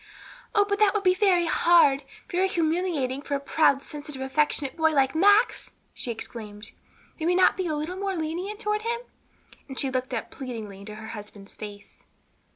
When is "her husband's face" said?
10.95-12.03